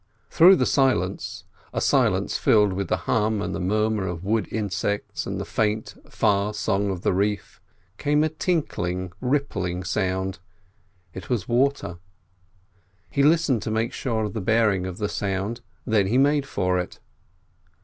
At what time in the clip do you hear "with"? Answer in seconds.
2.73-2.87